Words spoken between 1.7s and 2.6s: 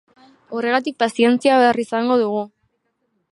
izango dugu.